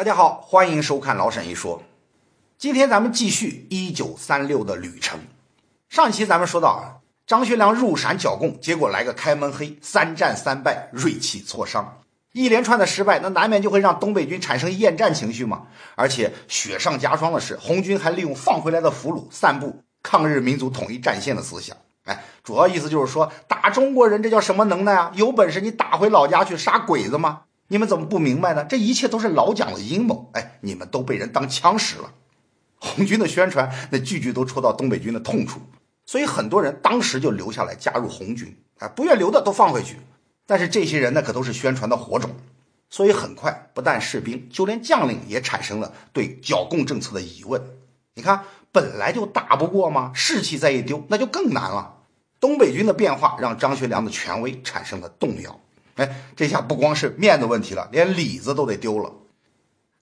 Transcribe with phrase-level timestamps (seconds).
[0.00, 1.82] 大家好，欢迎收看老沈一说。
[2.56, 5.20] 今天咱们继续一九三六的旅程。
[5.90, 11.98] 上期咱们说到啊，张学良入陕剿共，结果来个开门黑，三战三败，锐气挫伤，
[12.32, 15.66] 一连串的失败，那难免就会让东北军产生厌战情绪嘛。
[15.96, 21.76] 而且雪上加霜的是，红军还利用放回来的俘虏，散布抗日民族统一战线的思想。
[22.06, 25.12] 哎，主要意思就是说，打中国人这叫什么能耐啊？
[25.14, 27.42] 有本事你打回老家去杀鬼子吗？
[27.72, 28.64] 你们怎么不明白呢？
[28.64, 30.28] 这一切都是老蒋的阴谋。
[30.34, 32.12] 哎，你们都被人当枪使了。
[32.78, 35.60] 红军的宣传，那句句都戳到东北军的痛处，
[36.04, 38.60] 所以很多人当时就留下来加入红军。
[38.78, 39.98] 哎，不愿留的都放回去。
[40.46, 42.32] 但是这些人那可都是宣传的火种，
[42.88, 47.62] 所以很快，不但士兵，就连将领也产生了对剿共政策的疑问。
[48.16, 50.10] 你看，本来就打不过嘛？
[50.12, 51.98] 士气再一丢，那就更难了。
[52.40, 55.60] 东北军的变化让张学良的权威产生了动摇。
[56.00, 59.12] 哎，这下不光是面子问题了，连里子都得丢了。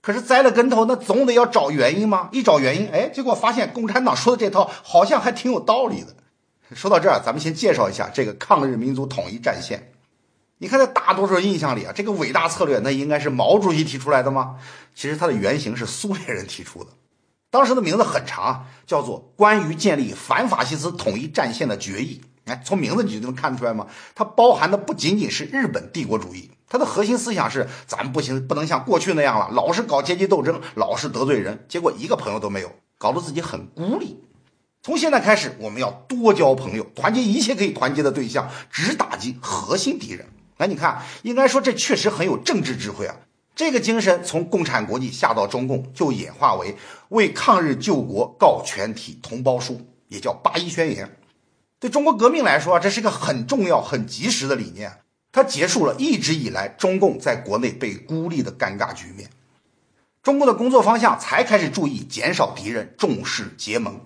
[0.00, 2.28] 可是栽了跟头，那总得要找原因吗？
[2.32, 6.14] 一找原因，哎，结果发现共产党说的这套好像还挺有道理的。
[6.74, 9.92] 说到这儿，咱们先介绍一下这个抗日民族统一战线。
[10.58, 14.56] 你看，在大多数印象里啊，这个伟大策略那应该是毛主席提出来的吗？
[14.94, 16.90] 其实它的原型是苏联人提出的，
[17.50, 22.20] 当时的名字很长，叫做《关于建立反法西斯统一战线的决议》。
[22.48, 23.86] 哎，从名字你就能看出来吗？
[24.14, 34.18] 它包含的不仅仅是日本帝国主义，它的核心思想是咱们不行，不能像过去那样了，老是搞阶级斗争，老是得罪人，结果一个朋友都没有，搞得自己很孤立。
[34.82, 40.26] 从现在开始，我们要多交朋友，团结一切可以团结的对象，只打击核心敌人。
[40.56, 43.16] 哎，你看，应该说这确实很有政治智慧啊。
[43.54, 46.76] 这个精神从共产国际下到中共，就演化为
[47.08, 51.16] 为抗日救国告全体同胞书，也叫八一宣言。
[51.80, 55.00] 对中国革命来说，这是一个很重要、很及时的理念。
[55.30, 59.30] 它结束了一直以来中共在国内被孤立的尴尬局面。
[60.22, 64.00] 中共的工作方向才开始注意减少敌人，重视结盟。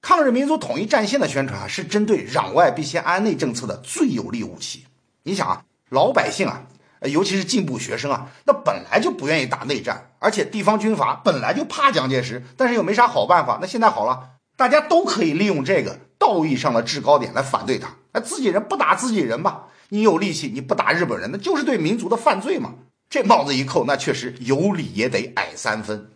[0.00, 4.84] 抗日民族统一战线的宣传啊，是针对攘外必先安内政策的最有力武器。
[5.22, 6.62] 你想啊，老百姓啊，
[7.02, 13.58] 尤其是进步学生啊，那本来就不愿意打内战，而且地方军阀本来就怕蒋介石，但是又没啥好办法。
[13.60, 16.00] 那现在好了，大家都可以利用这个。
[16.24, 19.64] 道义上的制高点来反对他，那自己人不打自己人嘛？
[19.90, 22.72] 你有力气，你不打日本人，那就是对民族的犯罪嘛？
[23.10, 26.10] 这帽子一扣，那确实有理也得矮三分。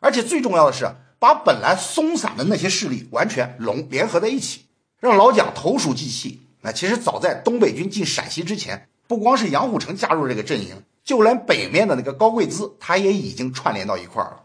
[0.00, 0.86] 而且最重要的是，
[1.18, 4.66] 把本来松散的那些势力完全拢联合在一起，
[5.00, 6.42] 让老蒋投鼠忌器。
[6.60, 14.42] 那其实早在东北军进陕西之前，不光是杨虎城加入这个阵营，就连北面的那个高贵滋，他也已经串联到一块儿了。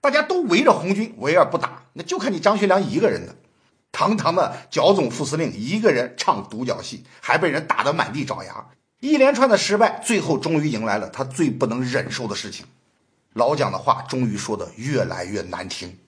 [0.00, 3.34] 大家都围着红军围而不打，那就看你张学良一个人的。
[3.96, 8.66] 堂堂的剿总副司令一个人唱独角戏，还被人打得满地找牙，
[9.00, 12.66] 一连串的失败，最后终于迎来了他最不能忍受的事情。
[13.32, 15.98] 老蒋的话终于说的越来越难听，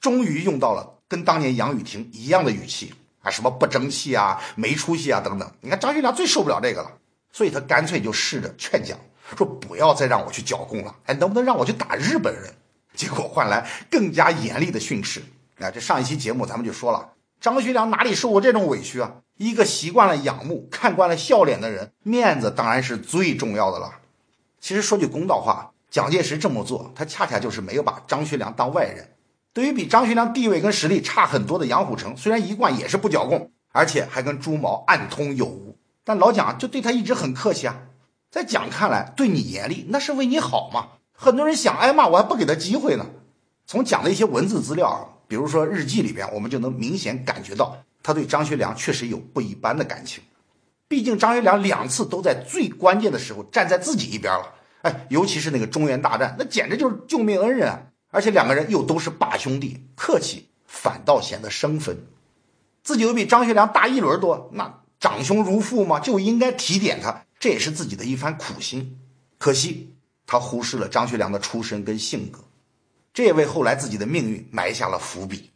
[0.00, 2.92] 终于用到了跟当年杨雨婷一样的语气
[3.22, 5.48] 啊，什么不争气啊、没出息啊等等。
[5.60, 6.90] 你看张学良最受不了这个了，
[7.30, 8.98] 所以他干脆就试着劝蒋
[9.36, 12.52] 说：“不要再让我去剿共了，哎，能不能让我去打日本人？”
[12.96, 15.22] 结果换来更加严厉的训斥。
[15.60, 17.12] 啊，这上一期节目咱们就说了。
[17.40, 19.14] 张学良哪里受过这种委屈啊？
[19.38, 23.94] 一个习惯了仰慕、看惯了笑脸的人，面子当然是最重要的了。
[24.60, 29.08] 其实说句公道话，蒋介石这么做，他恰恰就是没有把张学良当外人。
[29.54, 37.74] 对于比张学良地位跟实力差很多的杨虎城，虽然一贯也是不剿共，而且还跟朱毛暗通有无，但老蒋就对他一直很客气啊。
[38.30, 40.88] 在蒋看来，对你严厉那是为你好嘛。
[41.12, 43.06] 很多人想挨骂，我还不给他机会呢。
[43.66, 45.09] 从蒋的一些文字资料啊。
[45.30, 50.20] 比如说日记里边，我们就能明显感觉到他对张学良确实有不一般的感情。
[50.88, 54.52] 毕竟张学良两次都在最关键的时候站在自己一边了，
[54.82, 57.80] 哎，尤其是那个中原大战，那简直就是救命恩人啊！
[58.10, 61.96] 而且两个人又都是把兄弟，客气反倒显得生分。
[62.82, 68.98] 自己又比张学良大一轮多，那长兄如父嘛，就应该提点他，这也是自己的一番苦心。
[69.38, 69.94] 可惜
[70.26, 72.40] 他忽视了张学良的出身跟性格。
[73.12, 75.50] 这也为后来自己的命运埋下了伏笔。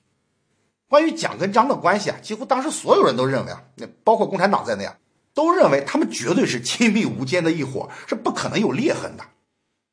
[0.89, 4.97] 关于蒋跟张的关系啊，几乎当时所有人都认为啊，那包括共产党在内啊，
[5.33, 9.25] 都认为他们绝对是亲密无间的一伙，是不可能有裂痕的。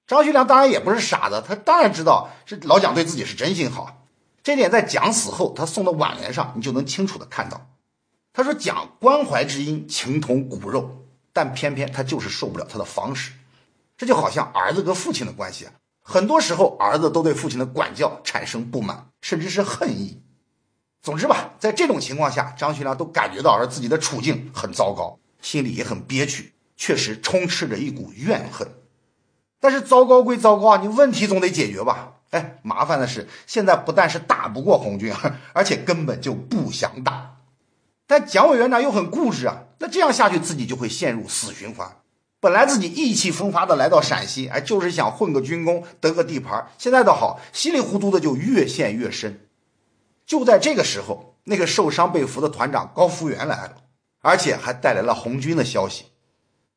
[0.05, 4.05] 张学良当然也不是傻子，他当然知道是老蒋对自己是真心好。
[4.43, 7.67] 这点在蒋死后他送的挽联上，你就能清楚的看到。
[8.33, 13.33] 他说：“蒋关怀之音，情同骨肉，但偏偏他就是受不了他的方式。”
[13.97, 15.73] 这就好像儿子跟父亲的关系啊。
[16.01, 20.21] 很多时候，儿子都对父亲的管教产生不满，甚至是恨意。
[21.01, 28.67] 总之吧，在这种情况下，张学良都感觉到儿自己的处境很糟糕，心里也很憋屈，确实充斥着一股怨恨。
[29.59, 32.13] 但是糟糕归糟糕啊，你问题总得解决吧？
[32.31, 35.13] 哎，麻烦的是，现在不但是打不过红军，
[35.53, 37.37] 而且根本就不想打。
[38.07, 41.97] 但蒋委员长又很固执啊，那这样下去自己就会陷入死循环。
[42.41, 46.67] 本来自己意气风发的来到陕西，哎，就是想混个军功，得个地盘。
[46.79, 49.47] 现在倒好，稀里糊涂的就越陷越深。
[50.25, 53.75] 就在这个时候，那个受伤被俘的团长高福元来了，
[54.21, 56.05] 而且还带来了红军的消息。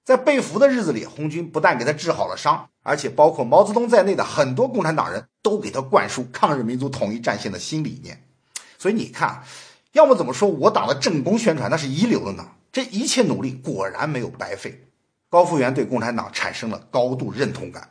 [0.05, 8.23] 在被俘的日子里，红军不但给他治好了伤，而且包括毛泽东在内的很多共产党人都给他灌输抗日民族统一战线的新理念。
[8.79, 9.43] 所以你看，
[9.93, 12.51] 要么怎么说我党的政工宣传那是一流的呢？
[12.71, 14.89] 这一切努力果然没有白费。
[15.35, 17.91] 高福元对共产党产生了高度认同感。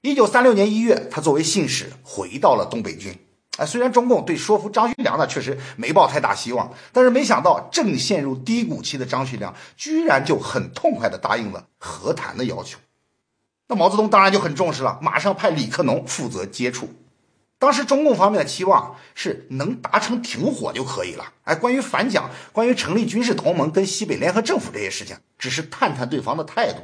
[0.00, 3.16] 一九三六年一月，他作为信使回到了东北军。
[3.58, 12.80] 哎，虽然中共对说服张学良呢确实没抱太大希望，但是没想到正陷入低谷期的张学良居然就很痛快地答应了和谈的要求。
[13.68, 16.88] 那毛泽东当然就很重视了，马上派李克农负责接触。
[17.60, 21.34] 当时中共方面的期望是能达成停火就可以了。
[21.44, 26.78] 哎，关于反蒋、关于成立军事同盟、跟西北联合政府这些事情，只是探探对方的态度。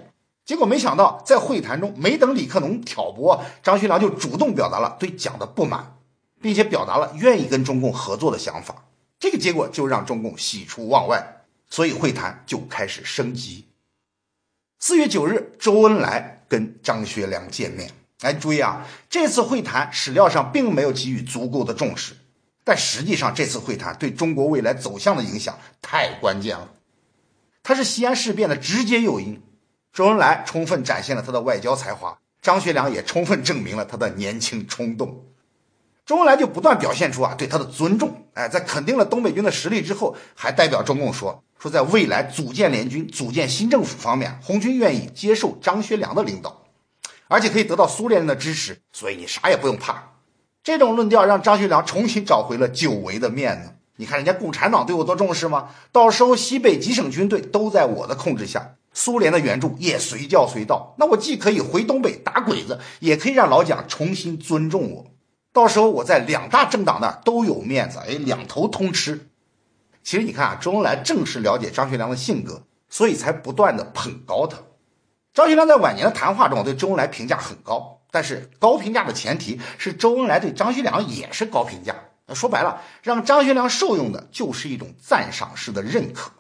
[0.45, 5.97] 结果没想到，在会谈中，没等李克农挑拨，张学良就主动表达了对蒋的不满，
[6.43, 8.85] 并且表达了愿意跟中共合作的想法。
[9.19, 11.41] 这个结果就让中共喜出望外，
[11.71, 13.65] 所以会谈就开始升级。
[14.79, 17.91] 四月九日，周恩来跟张学良见面。
[18.23, 18.87] 哎，注意啊！
[19.11, 22.15] 这次会谈史料上并没有给予足够的重视，
[22.65, 26.71] 但实际上这次会谈对中国未来走向的影响太关键了。
[27.63, 29.43] 它是西安事变的直接诱因。
[29.93, 35.25] 周恩来充分展现了他的外交才华，张学良也充分证明了他的年轻冲动。
[36.07, 38.25] 周恩来就不断表现出啊对他的尊重。
[38.35, 46.66] 哎，在肯定了东北军的实力之后，还代表中共说说在未来组建联军、组建新政府方面，红军愿意接受张学良的领导。
[47.29, 50.13] 而且可以得到苏联人的支持，所以你啥也不用怕。
[50.63, 53.73] 这种论调让张学良重新找回了久违的面子。
[53.99, 55.71] 你看人家共产党对我多重视吗？
[55.91, 60.95] 到时候西北几省军队都在我的控制下，苏联的援助也随叫随到。
[60.99, 65.07] 那我既可以回东北打鬼子，也可以让老蒋重新尊重我。
[65.53, 69.29] 到时候我在两大政党那儿都有面子，哎，两头通吃。
[70.03, 74.59] 其实你看啊，周恩来正是了解张学良的性格，所以才不断的捧高他。
[75.37, 81.95] 张学良在晚年的谈话中对周恩来评价很高，但是高评价的前提是周恩来对张学良也是高评价。
[82.35, 86.31] 说白了，让张学良受用的就是一种赞赏式的认可。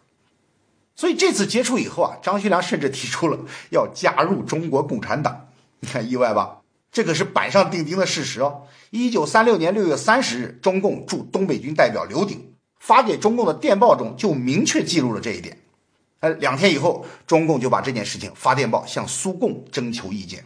[0.94, 3.38] 所以这次接触以后啊，张学良甚至提出了
[3.69, 5.49] 要加入中国共产党。
[5.81, 6.60] 你看意外吧？
[6.90, 8.62] 这可是板上钉钉的事实哦。
[8.88, 15.58] 一九三六年六月三十日，中共驻东北军代表刘鼎发给中共的电报中就明确记录了这一点。
[16.28, 20.44] 两天以后，中共就把这件事情发电报向苏共征求意见。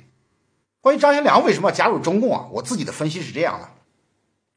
[0.81, 2.47] 关于张学良为什么要加入中共啊？
[2.53, 3.69] 我自己的分析是这样的：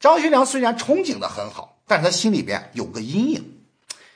[0.00, 3.58] 张学良虽然憧憬的很好，但是他心里边有个阴影，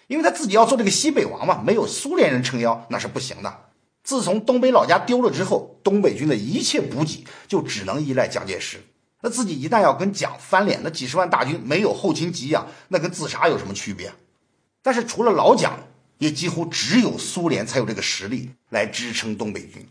[0.06, 3.54] 因为他自己要做这个西北王嘛，没有苏联人撑腰那是不行的。
[4.02, 8.82] 自从东北老家丢了之后，东北军的一切补给就只能依赖蒋介石。
[9.20, 14.12] 那自己一旦要跟蒋翻脸，那几十万大军没有后勤给养，那跟自杀有什么区别？
[14.82, 15.78] 但是除了老蒋。
[16.18, 19.86] 也几乎只有苏联才有这个实力来支撑东北军。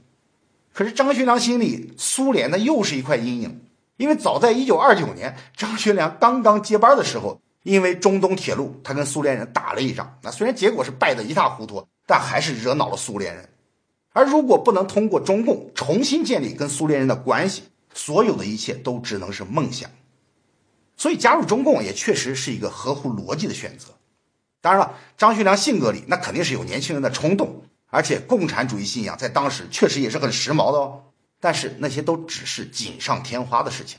[0.74, 3.62] 可是张学良心里，苏联呢又是一块阴影，
[3.98, 10.20] 因为早在一九二九年，张学良刚刚接班的时候，因为中东铁路，他跟苏联人打了一仗。
[10.22, 13.50] 那虽然结果是败得一塌糊涂，但还是惹恼了苏联人。
[14.14, 19.90] 而如果不能通过中共重新建立跟苏联人的关系，所有的一切都只能是梦想。
[20.96, 23.97] 所以加入中共也确实是一个合乎逻辑的选择。
[24.68, 31.04] 当然了，张学良性格里那肯定是有年轻人的冲动，而且共产主义信仰在当时确实也是很时髦的哦。
[31.40, 33.98] 但是那些都只是锦上添花的事情，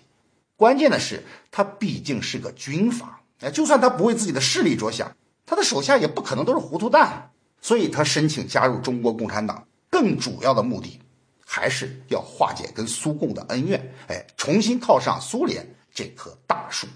[0.56, 5.10] 关键的是他毕竟是个军阀，哎，就算他不为自己的势力着想，
[5.46, 7.30] 他的手下也不可能都是糊涂蛋。
[7.62, 11.00] 所以他申请加入中国共产党，更主要的目的
[11.46, 16.86] 还是要化解跟苏共的恩怨，哎，重新靠上苏联这棵大树。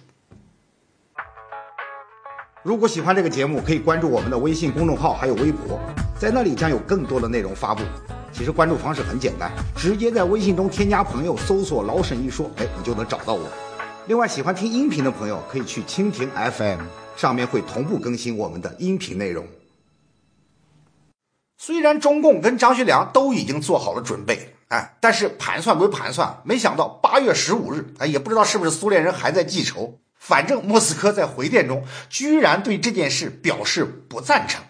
[2.65, 5.81] 如果喜欢这个节目，可以关注我们的微信公众号，还有微博，
[6.17, 7.83] 在那里将有更多的内容发布。
[8.33, 13.49] 其实关注方式很简单，直接在微信中添加朋友，搜索“老沈一说”，哎，你就能找到我。
[14.07, 16.79] 另外，喜欢听音频的朋友可以去蜻蜓 FM，
[17.17, 19.45] 上面会同步更新我们的音频内容。
[21.59, 29.99] 虽然中共跟张学良都已经做好了准备，哎，但是盘算归盘算，没想到八月十五日，哎，也不知道是不是苏联人还在记仇。
[30.25, 34.63] 反正莫斯科在回电中居然对这件事表示不赞成，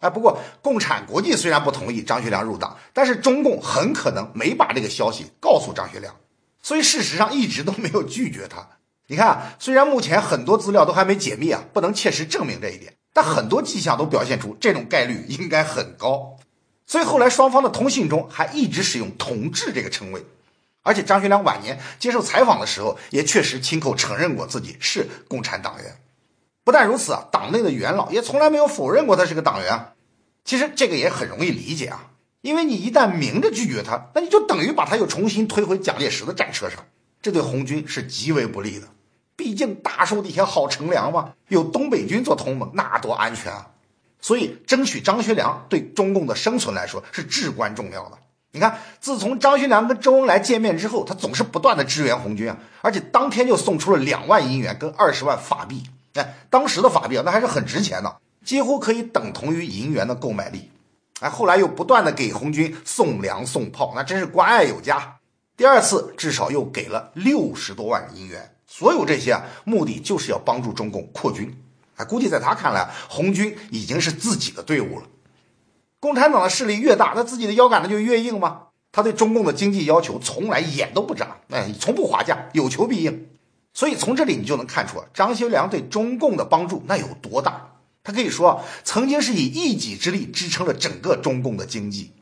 [0.00, 6.14] 哎，不过共产国际虽然不同意张学良入党，但是中共很可能没把这个消息告诉张学良，
[6.60, 8.68] 所以事实上一直都没有拒绝他。
[9.06, 16.36] 你看，虽然目前很多资料都还没解密啊，不能切实证明这一点，但很多迹象都表现出这种概率应该很高。
[16.86, 20.22] 所以后来双方的通信中还一直使用“同志”这个称谓，
[20.84, 25.96] 而且张学良晚年接受采访的时候也确实亲口承认过自己是共产党员。
[26.62, 29.88] 不但如此啊，党内的元老也从来没有否认过他是个党员。
[30.44, 32.10] 其实这个也很容易理解啊，
[32.42, 36.84] 因为你一旦明着拒绝他，那你就等于把他又重新推回蒋介石的战车上，
[37.20, 38.86] 这对红军是极为不利的。
[39.36, 43.70] 毕竟大树底下好乘凉嘛，有东北军做同盟，那多安全啊！
[44.20, 48.18] 所以争取张学良对中共的生存来说是至关重要的。
[48.54, 55.82] 你看，自从张学良跟周恩来见面之后，他总是不断的支援红军啊，而且当天就送出了两万银元跟二十万法币。
[56.12, 60.70] 哎，当时的法币啊，那还是很值钱的，几乎可以等同于银元的购买力。
[61.18, 65.16] 哎，后来又不断的给红军送粮送炮，那真是关爱有加。
[65.56, 68.54] 第二次至少又给了六十多万银元。
[68.68, 71.60] 所有这些啊，目的就是要帮助中共扩军。
[71.96, 75.06] 哎，估计在他看来，红军已经是自己的队伍了。
[76.04, 78.64] 共产党的势力越大，那自己的腰杆子就越硬吗？
[78.92, 83.28] 他对中共的经济要求从来眼都不眨，哎，从不划价，有求必应。
[83.72, 87.70] 所以从这里你就能看出，张学良对中共的帮助那有多大。
[88.02, 92.12] 他可以说，曾经是以一己之力支撑了整个中共的经济。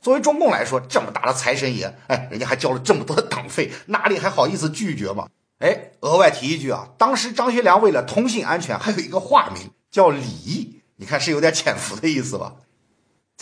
[0.00, 5.28] 作为中共来说，这么大的财神爷，哎，人家还交了这么多的党费，哪里还好意思拒绝嘛？
[5.60, 12.54] 哎，额外提一句啊，当时张学良为了通信安全，还有一个化名叫李毅，你看是有点潜伏的意思吧？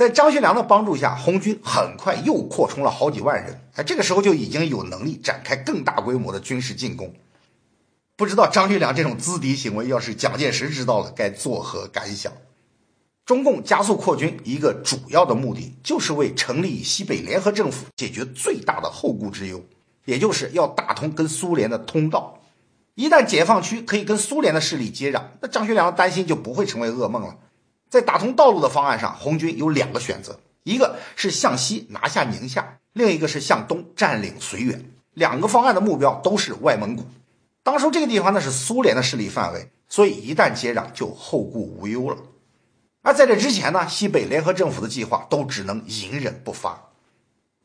[0.00, 7.12] 在张学良的帮助下，红军很快又扩充了好几万人，哎，这个时候就已经有能力展开更大规模的军事进攻。
[8.16, 12.32] 不知道张学良这种资敌行为，要是蒋介石知道了，该作何感想？
[13.26, 19.62] 中共加速扩军，一个主要的目的就是为成立西北联合政府解决最大的后顾之忧。
[20.06, 22.40] 也就是要打通跟苏联的通道，
[22.94, 27.36] 一旦解放区可以跟苏联的势力接壤，那张学良的担心就不会成为噩梦了。
[27.90, 34.84] 在打通道路的方案上，红军有两个选择，一个是向西拿下宁夏，另一个是向东占领绥远。
[35.14, 37.04] 两个方案的目标都是外蒙古。
[37.64, 42.16] 当初这个地方呢是苏联的势力范围，所以一旦接壤就后顾无忧了。
[43.02, 46.90] 而在这之前呢，西北联合政府的计划都只能隐忍不发。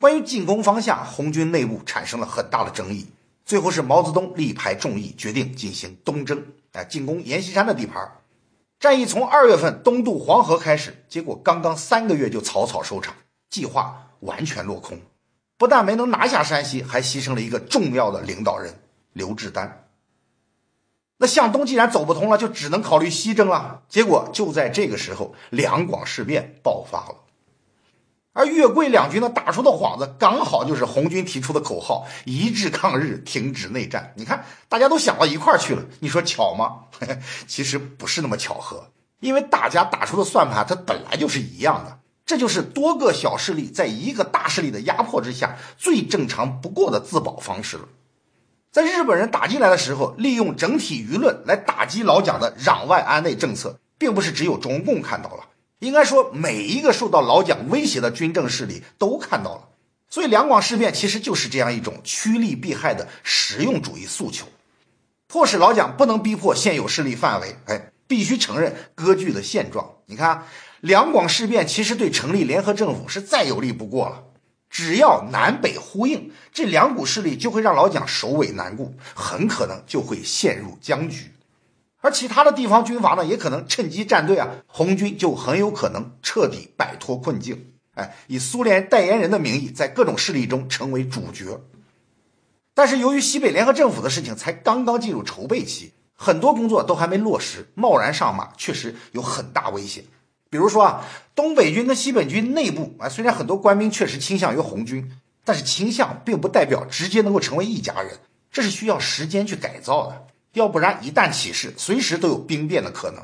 [0.00, 3.06] 关于进攻方向，红军内部产生了很大的争议。
[3.44, 8.10] 最后是毛泽东力排众议，决定进行东征，哎，进攻阎锡山的地盘。
[8.78, 13.14] 战役从二月份东渡黄河开始，结果刚刚三个月就草草收场，
[13.48, 14.98] 计划完全落空。
[15.56, 18.74] 不但没能拿下山西，还牺牲了一个重要的领导人
[19.14, 19.88] 刘志丹。
[21.16, 23.82] 那向东既然走不通了，就只能考虑西征了。
[23.88, 27.25] 结果就在这个时候，两广事变爆发了。
[28.36, 34.12] 而粤桂两军呢打出的幌子，刚好就是红军提出的口号：一致抗日，停止内战。
[34.14, 35.82] 你看，大家都想到一块儿去了。
[36.00, 36.80] 你说巧吗？
[37.48, 38.90] 其实不是那么巧合，
[39.20, 41.98] 因为大家打出的算盘，它本来就是一样的。
[42.26, 47.84] 这就是多个小势力在一个大势力的压迫之下，最正常不过的自保方式了。
[48.70, 55.44] 在日本人打进来的时候，利用整体舆论来打击老蒋的攘外安内政策，并不是只有中共看到了。
[55.86, 59.68] 应该说，每一个受到老蒋威胁的军政势力都看到了，
[60.10, 64.46] 所以两广事变其实就是这样一种趋利避害的实用主义诉求，
[65.28, 69.88] 迫使老蒋不能逼迫现有势力范围，哎，必须承认割据的现状。
[70.06, 70.48] 你看，
[70.80, 74.24] 两广事变其实对成立联合政府是再有利不过了，
[74.68, 81.30] 只要南北呼应，这两股势力就会让老蒋首尾难顾，很可能就会陷入僵局。
[82.06, 87.72] 而其他的地方军阀呢，也可能趁机站队啊，红军就很有可能彻底摆脱困境。
[87.94, 91.60] 哎，以苏联代言人的名义，在各种势力中成为主角。
[92.74, 100.04] 但是由于西北联合政府的事情才刚刚进入筹备期，很多工作都还没落实，贸然上马确实有很大危险。
[100.48, 105.10] 比如说啊，东北军跟西北军内部啊，虽然很多官兵确实倾向于红军，
[105.44, 108.16] 但是倾向并不代表直接能够成为一家人，
[108.52, 110.26] 这是需要时间去改造的。
[110.56, 113.22] 要不然，一旦起事，随时都有兵变的可能。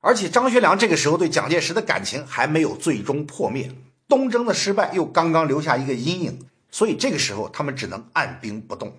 [0.00, 3.72] 而且张学良这个时候对蒋介石的感情还没有最终破灭，
[4.08, 6.38] 东征的失败又刚刚留下一个阴影，
[6.70, 8.94] 所以这个时候他们只能按兵不动。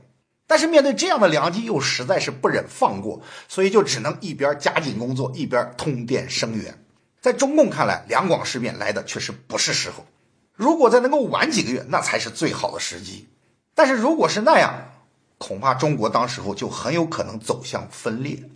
[0.45, 6.85] 但是面对这样的良机，又实在是不忍放过，所以就只能一边加紧工作，一边通电声援。
[7.21, 10.05] 在中共看来，两广事变来的确实不是时候，
[10.53, 13.29] 如果再能够晚几个月，那才是最好的时机。
[13.73, 14.92] 但是如果是那样，
[15.37, 18.49] 恐怕中国当时候就很有可能走向分裂，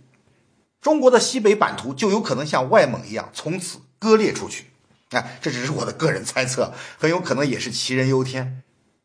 [0.80, 4.66] 中国的西北版图就有可能像外蒙一样，从此割裂出去。
[5.10, 8.62] 哎，这只是我的个人猜测，很有可能也是杞人忧天。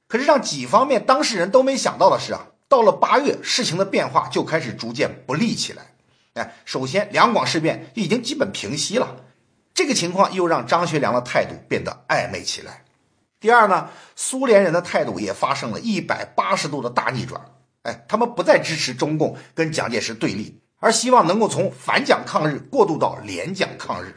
[0.08, 5.94] 可是让几方面当事人都没想到的是啊，到了八月，事情的变化就开始逐渐不利起来。
[6.34, 9.24] 哎，首先两广事变已经基本平息了，
[9.74, 12.86] 这个情况又让张学良的态度变得暧昧起来。
[13.40, 17.42] 第二呢，苏联人的态度也发生了一百八十度的大逆转。
[17.84, 24.16] 哎，他们不再支持中共跟蒋介石对立，而希望能够从反蒋抗日过渡到联蒋抗日。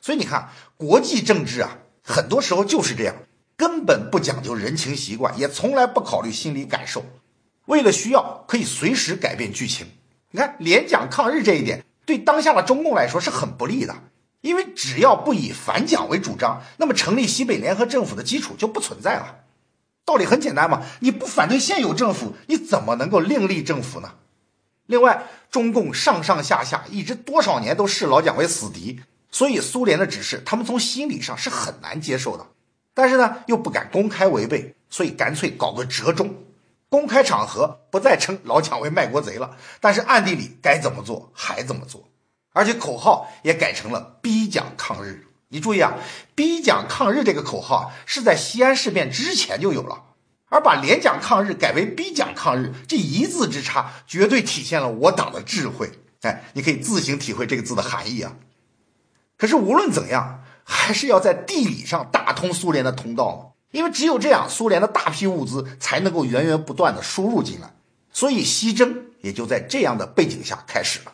[0.00, 3.14] 所以你看，国际政治啊，很多时候就是这样，
[3.56, 7.04] 根本不讲究人情习惯，也从来不考虑心理感受，
[7.66, 9.88] 为了需要可以随时改变剧情。
[10.30, 13.96] 你看，联蒋抗日这一点对当下的中共来说是很不利的，
[14.42, 19.40] 因为只要不以反蒋为主张，那么成立西北联合政府的基础就不存在了。
[20.08, 24.14] 道理很简单嘛，你不反对现有政府，你怎么能够另立政府呢？
[24.86, 29.00] 另外，中共上上下下一直多少年都视老蒋为死敌。
[29.30, 32.46] 所以苏联的指示，他们从心理上是很难接受的，
[32.94, 36.34] 但是呢，又不敢公开违背，所以干脆搞个折中，
[36.88, 42.08] 公开场合不再称老蒋为卖国贼了，但是暗地里该怎么做还怎么做，
[42.54, 45.27] 而且口号也改成了逼蒋抗日。
[45.50, 45.94] 你注意啊，
[46.34, 50.04] 逼蒋抗日这个口号是在西安事变之前就有了，
[50.50, 55.90] 而把联蒋抗日改为逼蒋抗日，这一字之差，绝对体现了我党的智慧。
[56.22, 58.36] 哎，你可以自行体会这个字的含义啊。
[59.38, 67.72] 可是无论怎样，还是要在地理上打通苏联的通道，因为只有这样，苏联的大批物资才能够源源不断的输入进来。
[68.12, 71.12] 所以西征也就在这样的背景下开始了。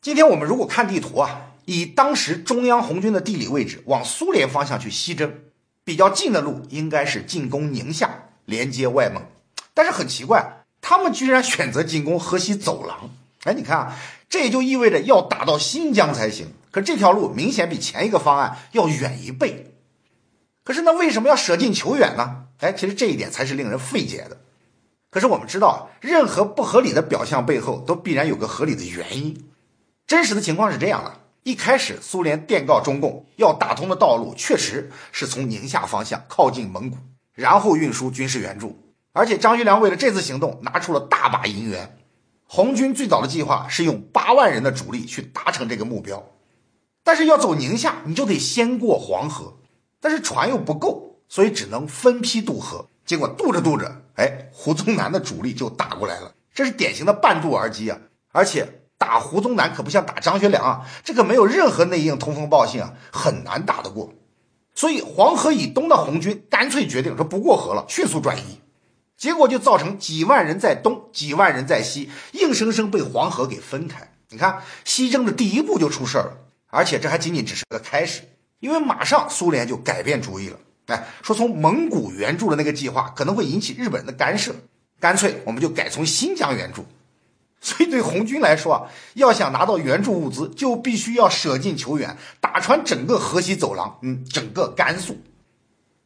[0.00, 5.34] 今天我们如果看地图啊，以当时中央红军的地理位置往苏联方向去西征，
[5.84, 9.22] 比较近的路应该是进攻宁夏，连接外蒙。
[9.74, 13.10] 但是很奇怪，他们居然选择进攻河西走廊。
[13.44, 13.98] 哎，你看啊，
[14.30, 16.46] 这也就意味着要打到新疆才行。
[16.70, 19.74] 可这条路明显比前一个方案要远一倍，
[20.64, 22.46] 可是那为什么要舍近求远呢？
[22.60, 24.38] 哎，其实这一点才是令人费解的。
[25.10, 29.50] 可是我们知道，任何不合理的表象背后都必然有个合理的原因。
[30.06, 31.12] 真实的情况是这样的：
[31.48, 36.98] 一开始苏联电告中共要打通的道路确实是从宁夏方向靠近蒙古，
[37.32, 38.78] 然后运输军事援助。
[39.14, 41.96] 而且张学良为了这次行动拿出了大把银元。
[42.44, 46.22] 红军最早的计划是用八万人的主力去达成这个目标。
[47.02, 49.56] 但是要走宁夏，你就得先过黄河，
[50.02, 52.90] 但是船又不够，所以只能分批渡河。
[53.06, 57.98] 结果渡着渡着，哎，胡宗南的主力就打过来了，这是典型的半渡而击啊！
[58.32, 64.12] 而且打胡宗南可不像打张学良啊，这个没有任何内应通风报信啊，很难打得过。
[64.74, 68.60] 所以黄河以东的红军干脆决定说不过河了，迅速转移。
[69.16, 74.12] 结果就造成几万人在东，几万人在西，硬生生被黄河给分开。
[74.28, 76.32] 你看西征的第一步就出事儿了。
[76.70, 78.22] 而且这还仅仅只是个开始，
[78.60, 84.54] 因为马上苏联就改变主意了，哎，说从蒙古援助的那个计划可能会引起日本人的干涉，
[85.00, 86.84] 干脆我们就改从新疆援助。
[87.60, 95.18] 所以对红军来说啊，要想拿到援助物资，就必须要舍近求远，打穿整个河西走廊，嗯，整个甘肃。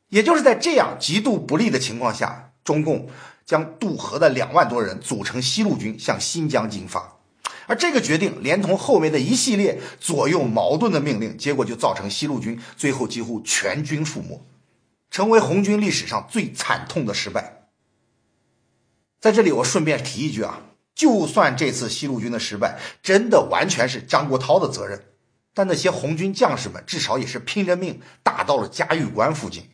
[0.08, 3.08] 也就是在这样极度不利的情况下，中共
[3.44, 7.18] 将渡河的两万多人组成西路军向新疆进发。
[7.66, 14.42] 而这个决定，连同后面的一系列左右矛盾的命令，结果就造成西路军最后几乎全军覆没，
[15.10, 17.68] 成为红军历史上最惨痛的失败。
[19.20, 20.60] 在这里，我顺便提一句啊，
[20.94, 25.02] 就算这次西路军的失败真的完全是张国焘的责任，
[25.54, 29.70] 但那些红军将士们至少也是拼着命打到了嘉峪关附近。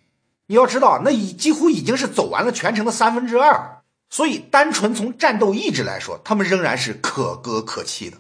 [0.46, 3.83] 你要知道，那已几乎已经是走完了全程的三分之二。
[4.11, 8.16] 所以，单纯从战斗意志来说，他们仍然是可歌可泣的。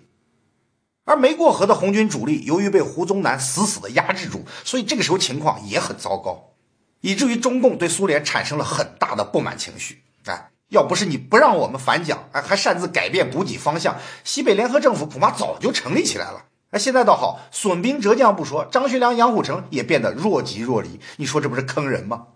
[1.06, 6.52] 而没过河的红军主力，由于被胡宗南死死的压制住，所以这个时候情况也很糟糕，
[7.00, 10.02] 以至于中共对苏联产生了很大的不满情绪。
[10.26, 16.44] 哎，要不是你不让我们反蒋，哎，还擅自改变补给方向，西北联合政府恐怕早就成立起来了。
[16.70, 21.00] 哎，现在倒好，损兵折将不说，张学良、杨虎城也变得若即若离。
[21.16, 22.26] 你说这不是坑人吗？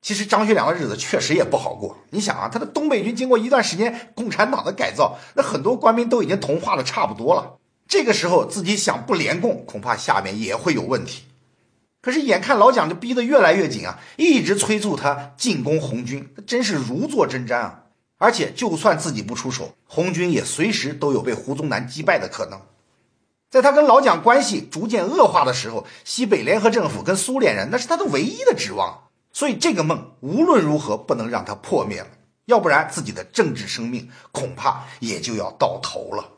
[0.00, 1.98] 其实张学良的日子确实也不好过。
[2.10, 7.56] 你想啊，他的东北军经过一段时间共产党的改造，那很多官兵都已经同化的差不多了。
[7.86, 11.24] 这个时候自己想不联共，恐怕下面也会有问题。
[12.04, 17.80] 可是眼看老蒋就逼得越来越紧啊，一直催促他进攻红军，他真是如坐针毡啊！
[18.18, 22.60] 而且就算自己不出手，红军也随时都有被胡宗南击败的可能。
[23.50, 29.04] 在他跟老蒋关系逐渐恶化的时候，西北联合政府跟苏联人那是他的唯一的指望。
[29.32, 32.08] 所以这个梦无论如何不能让它破灭了，
[32.44, 36.33] 要不然自己的政治生命恐怕也就要到头了。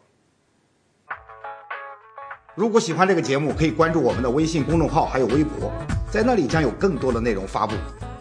[2.56, 5.70] 如果喜欢这个节目，可以关注我们的微信公众号还有微博，
[6.10, 7.74] 在那里将有更多的内容发布。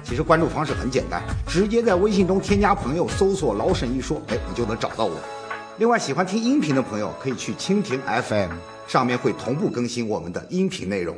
[0.04, 5.17] 其实关注方式很简单，直接在微信中添加朋友，搜索“老沈一说”，哎，你就能找到我。
[5.78, 8.52] 另外，喜欢听音频的朋友可以去蜻蜓 FM，
[8.89, 11.17] 上面会同步更新我们的音频内容。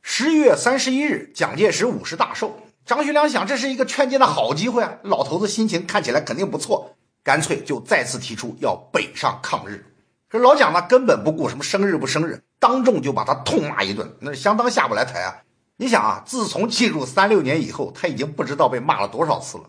[0.00, 2.54] 十一月三十一日，蒋介石五十大寿。
[2.86, 4.94] 张学良想，这是一个劝谏的好机会啊！
[5.02, 9.84] 老头子心情看起来肯定不错，干脆就再次提出要北上抗日。
[10.32, 15.44] 可是老蒋呢，根本不顾什么生日不生日，当众就把他痛骂一顿，那是相当下不来台啊！
[15.76, 19.64] 你想啊，自从进入三六年以后，他已经不知道被骂了多少次了。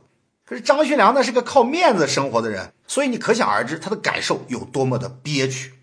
[0.46, 5.74] 可是张学良那是个靠面子生活的人，所以你可想而知他的感受有多么的憋屈。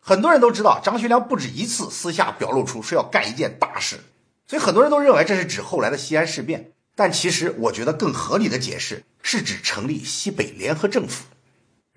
[0.00, 4.00] 很多人都知道，张学良不止一次私下表露出是要干一件大事，
[4.46, 6.72] 所以很多人都认为这是指后来的西安事变。
[6.96, 11.26] 但其实，我觉得更合理的解释是指成立西北联合政府，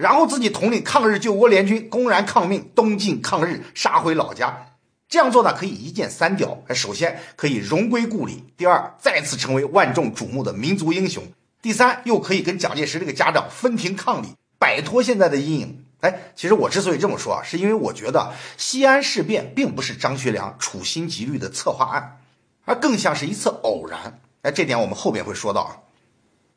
[0.02, 4.68] 然后自己统领抗日救国联军，公然抗命，东进抗日，杀回老家。
[5.08, 11.24] 这样做呢，可以一箭三雕：首先可以荣归故里；第二，再次成为万众瞩目的民族英雄；
[11.62, 15.86] 第三，又可以跟蒋介石这个家长分庭抗礼，摆脱现在的阴影。
[16.00, 22.18] 哎，其实我之所以这么说啊，是因为我觉得西安事变并不是张学良处心积虑的策划案，
[22.66, 24.20] 而更像是一次偶然。
[24.42, 25.78] 哎，这点我们后边会说到啊。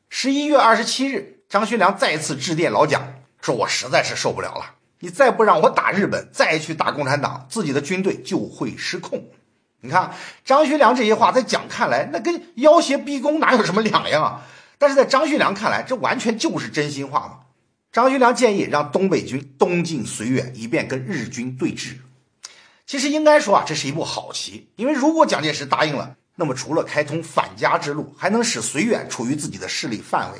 [0.08, 3.02] 十一月二十七日，张学良再次致电老蒋，
[3.44, 9.22] 说我实在是受不了了，你再不让我打日本，再去打共产党，自己的军队就会失控。
[9.80, 10.14] 你看
[10.46, 14.46] 张学良这些话，在蒋看来，那跟要挟逼宫哪有什么两样啊？
[14.78, 17.40] 但是在张学良看来，这完全就是真心话嘛。
[17.92, 21.96] 张学良建议让东北军东进绥远，以便跟日军对峙。
[22.86, 30.38] 其实应该说啊，这是一步好棋，因为如果蒋介石答应了，那么除了开通反家之路，还能使绥远处于自己的势力范围，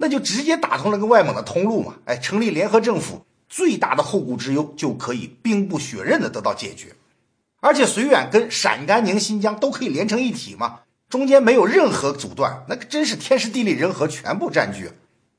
[0.00, 1.94] 那就直接打通了跟外蒙的通路嘛。
[2.06, 6.94] 哎，成立联合政府，最大的后顾之忧就可以兵不血刃的得到解决。
[7.60, 14.90] 而且绥远跟陕甘宁新疆都可以连成一体嘛，中间没有任何阻断，那真是天时地利人和全部占据。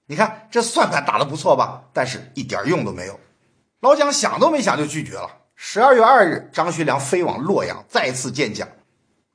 [0.05, 1.81] 你看这算盘打得不错吧？
[1.91, 3.19] 但是一点用都没有。
[3.79, 5.27] 老蒋想都没想就拒绝了。
[5.55, 8.67] 十二月二日，张学良飞往洛阳，再次见蒋。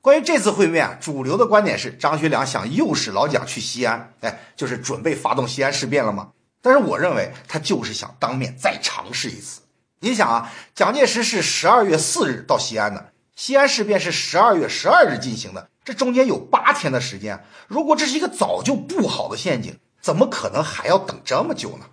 [0.06, 6.28] 关于这次会面啊，主流的观点是张学良想诱使老蒋去西安，哎，就是准备发动西安事变了吗？
[6.62, 9.62] 但是我认为他就是想当面再尝试一次。
[9.98, 17.42] 你想啊，蒋介石是十二月四日到西安的，西安事变是十二月十二日进行的，这中间有八天的时间。
[17.66, 19.76] 如果这是一个早就布好的陷阱。
[20.00, 21.86] 怎么可能还要等这么久呢？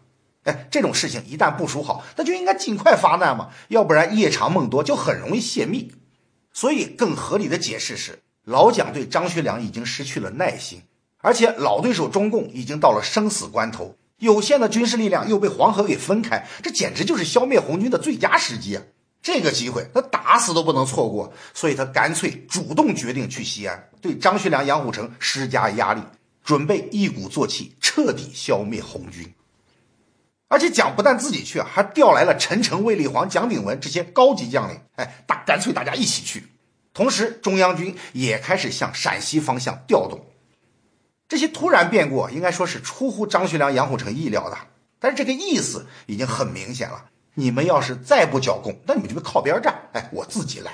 [0.43, 5.91] 哎，这种事情一旦部署好，那就应该尽快发难嘛，要不然夜长梦多就很容易泄密。
[6.53, 10.83] 所以，更合理的解释是，老蒋对张学良已经失去了耐心，
[11.17, 18.83] 而且老对手中共已经到了生死关头，有限的军事力量又被黄河给分开，这简直就是消灭红军的最佳时机啊！
[19.21, 26.01] 这个机会他打死都不能错过，所以他干脆主动决定去西安，对张学良、杨虎城施加压力。
[26.43, 29.33] 准备一鼓作气彻底消灭红军，
[30.53, 34.79] 而且蒋不但自己去啊，还调来了陈诚、卫立煌、蒋鼎文这些高级将领。
[34.97, 36.43] 哎，大干脆大家一起去。
[36.93, 40.23] 同时，中央军也开始向陕西方向调动。
[41.27, 44.57] 这些突然变故应该说是出乎张学良、杨虎城意料的，
[44.99, 49.89] 但是这个意思已经很明显了：你们要是再不剿共，那你们就靠边站。
[49.93, 50.71] 哎，我自己来。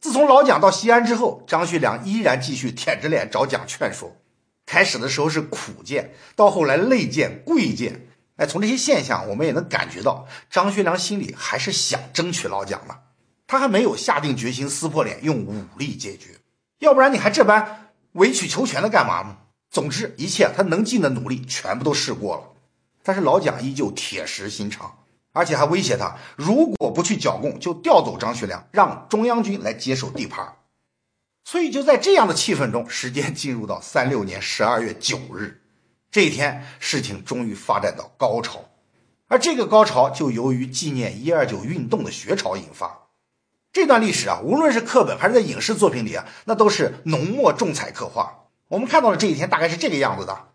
[0.00, 4.16] 自从老蒋到西安之后，张学良依然继续舔着脸找蒋劝说。
[4.64, 8.05] 开始的时候是苦谏，到后来累谏、贵谏，
[8.36, 12.98] 哎，从这些现象我们也能感觉到，张学良心里还是想争取老蒋的，
[13.46, 16.40] 他还没有下定决心撕破脸用武力解决，
[16.80, 19.38] 要不然你还这般委曲求全的干嘛呢？
[19.70, 22.42] 总之，一切他能尽的努力全部都试过了，
[23.02, 24.98] 但是老蒋依旧铁石心肠，
[25.32, 30.56] 而且还威胁他，如果不去剿共，就调走张学良，让中央军来接手地盘。
[31.44, 35.62] 所以就在这样的气氛中，时间进入到三六年十二月九日，
[36.16, 38.64] 这一天事情终于发展到高潮，
[39.28, 43.08] 而这个高潮就由于纪念一二九运动的学潮引发。
[43.70, 48.46] 这段历史啊，无论是课本还是在影视作品里啊，那都是浓墨重彩刻画。
[48.68, 50.48] 我们看到的这一天大概是这个样子的：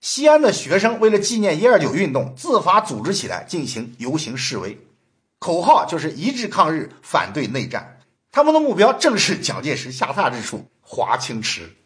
[0.00, 4.78] 西安的学生为了纪念一二九运动，自发组织起来进行游行示威，
[5.38, 8.00] 口号就是一致抗日，反对内战。
[8.32, 11.76] 他们的目标正是蒋介石下榻之处华清池。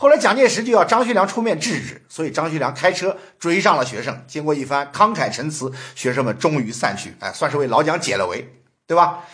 [0.00, 4.24] 后来蒋介石就要张学良出面制止，所以张学良开车追上了学生。
[4.28, 8.48] 经过一番慷慨陈词，学生们终于散去，哎，算是为老蒋解了围，
[8.86, 9.24] 对吧？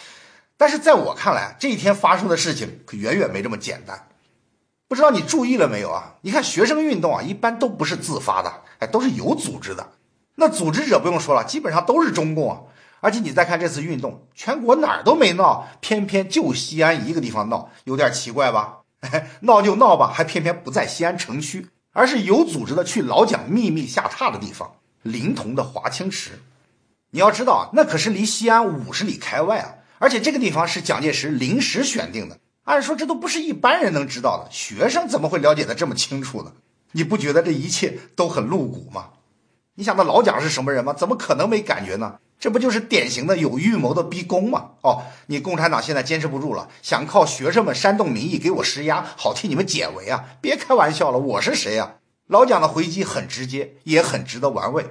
[0.57, 4.09] 但是在我看来，这一天发生的事情可远远没这么简单。
[4.89, 6.15] 不知道你注意了没有啊？
[6.23, 9.93] 你看学生运动啊，一般都不是自发的，哎，都是有组织的。
[10.37, 12.61] 那组织者不用说了，基本上都是中共啊。
[13.01, 18.79] 而且你再看这次运动，全国哪儿都没闹，偏偏就西安一个地方闹，有点奇怪吧？
[19.41, 26.41] 闹就闹吧，还偏偏不在西安城区，而是有组织的去老蒋秘密下榻的地方——临潼的华清池。
[27.11, 32.39] 你要知道啊，那可是离西安五十里开外啊，而且这个地方是蒋介石临时选定的。
[32.65, 36.53] 按说这都不是一般人能知道的，学生怎么会了解的这么清楚呢？
[36.93, 39.11] 你不觉得这一切都很露骨吗？
[39.75, 40.93] 你想，那老蒋是什么人吗？
[40.93, 42.19] 怎么可能没感觉呢？
[42.45, 44.73] 这不就是典型的有预谋的逼宫吗？
[44.83, 50.27] 哦，你共产党现在坚持不住了，想靠学生们煽动民意给我施压，好替你们解围啊！
[50.43, 51.95] 别开玩笑了，我是谁啊？
[52.27, 54.85] 老蒋的回击很直接，也很值得玩味。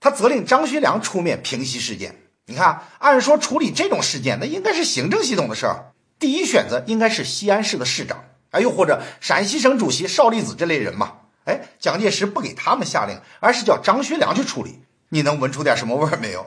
[0.00, 2.16] 他责令张学良出面平息事件。
[2.46, 11.18] 你看，按说处理这种事件，那应该是行政系统的事儿，第一选择应该是西安市的市长，哎，又或者陕西省主席邵力子这类人嘛。
[11.44, 14.80] 哎，蒋介石不给他们下令，而是叫张学良去处理。
[15.10, 16.44] 你能闻出点什么味儿没有？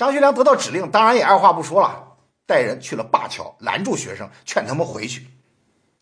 [0.00, 2.14] 张学良得到指令，当然也二话不说了，
[2.46, 5.26] 带人去了灞桥，拦住学生，劝他们回去。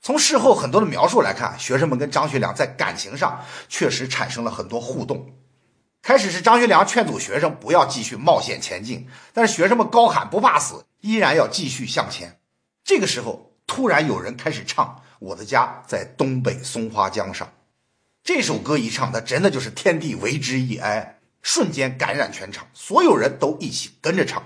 [0.01, 5.35] 从事后很多的描述来看，学生们跟张学良在感情上确实产生了很多互动。
[6.01, 12.39] 开始是张学良劝阻学生不要继续冒险前进，但是学生们高喊不怕死，依然要继续向前。
[12.85, 14.87] 这个时候，突然有人开始唱
[15.19, 17.49] 《我的家在东北松花江上》，
[18.23, 24.43] 这首歌一唱，那真的就是天地为之一哀，瞬间感染全场，所有人都一起跟着唱。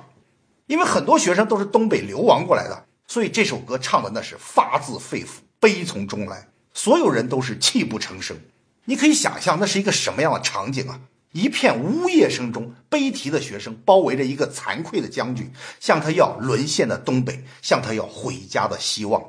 [0.67, 8.37] 因为很多学生都是东北流亡过来的，所以这首歌唱的那是发自肺腑，悲从中来，所有人都是泣不成声。
[8.85, 11.01] 你可以想象那是一个什么样的场景啊！
[11.33, 15.51] 一片呜咽声中，悲啼的学生包围着一个惭愧的将军，
[15.81, 19.23] 向他要沦陷的东北，向他要回家的希望。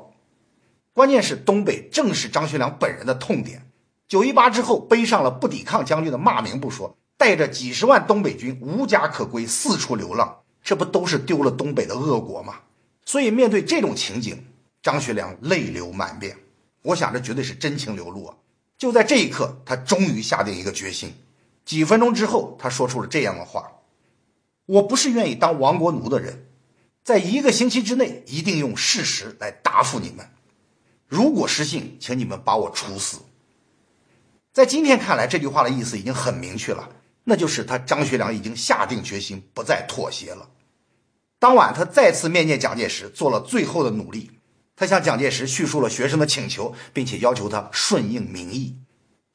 [0.92, 3.70] 关键是东北正是张学良本人的痛点。
[4.06, 12.56] 九一八之后，背上了不抵抗将军的骂名不说，带着几十万东北军无家可归，四处流浪，这不都是丢了东北的恶果吗？
[13.06, 14.44] 所以面对这种情景，
[14.82, 16.36] 张学良泪流满面。
[16.82, 18.36] 我想这绝对是真情流露啊！
[18.76, 21.14] 就在这一刻，他终于下定一个决心。
[21.64, 23.72] 几分钟之后，他说出了这样的话
[24.66, 26.44] ：“我不是愿意当亡国奴的人，
[27.02, 30.28] 在一个星期之内，一定用事实来答复你们。
[31.08, 33.20] 如果失信，请你们把我处死。”
[34.52, 36.90] 在今天看来，这句话的意思已经很明确了，
[37.24, 40.48] 那就是他张学良已经下定决心不再妥协了。
[41.38, 44.30] 当晚，他再次面见蒋介石，做了最后的努力。
[44.76, 48.78] 他向蒋介石叙述了学生的请求，并且要求他顺应民意。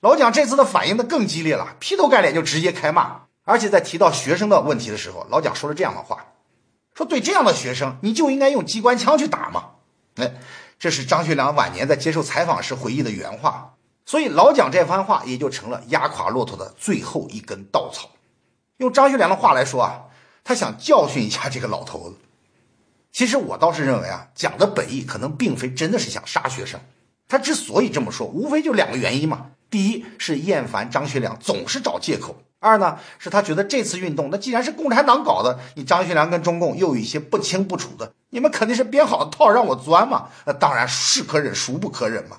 [0.01, 6.33] 老蒋这次的反应的更激烈了，劈头盖脸就直接开骂，而且在提到学生的问题的时候，老蒋说了这样的话
[6.93, 9.71] ：“说对这样的学生，你就应该用机关枪去打嘛。”
[10.15, 10.33] 哎，
[10.77, 13.75] 这是张学良晚年在接受采访时回忆的原话。
[14.09, 18.09] 所以老蒋这番话也就成了压垮骆驼的最后一根稻草。
[18.77, 20.05] 用张学良的话来说啊，
[20.43, 22.15] 他想教训一下这个老头子。
[23.11, 26.81] 其实我倒是认为啊，蒋的本意可能并非真的是想杀学生，
[27.27, 29.51] 他之所以这么说，无非就两个原因嘛。
[29.69, 42.37] 第一是厌烦张学良总是找借口，二呢是他觉得这次运动那既然是共产党搞的，你张学良跟中共又有一些不清不楚的，你们肯定是编好的套让我钻嘛，那当然是可忍孰不可忍嘛，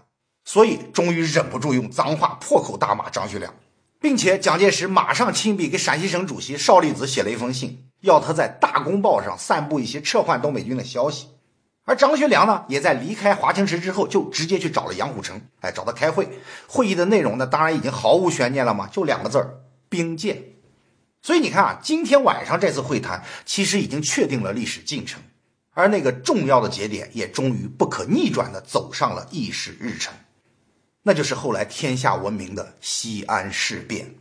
[0.52, 3.54] 所以终于忍不住用脏话破口大骂张学良，
[4.00, 11.28] 并且蒋介石马上亲笔给陕西省主席邵力子写了一封信，要他在《大公报》上散布一些撤换东北军的消息。
[11.84, 16.28] 而张学良呢，也在离开华清池之后，就直接去找了杨虎城，哎，找他开会。
[16.66, 19.54] 会议的内容呢，当然已经毫无悬念了嘛，就两个字儿：
[19.88, 20.42] 兵谏。
[21.22, 25.22] 所以你看啊，今天晚上这次会谈，其实已经确定了历史进程，
[25.74, 30.12] 而那个重要的节点，也终于不可逆转的走上了议事日程，
[31.02, 34.19] 那就是后来天下闻名的西安事变。